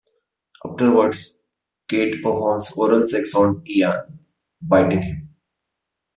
[0.65, 1.37] Afterwards,
[1.87, 4.17] Cate performs oral sex on Ian,
[4.59, 5.29] biting him.